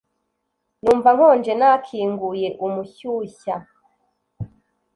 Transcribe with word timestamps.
Numva 0.81 1.09
nkonje 1.15 1.53
nakinguye 1.59 2.47
umushyushya 2.65 3.55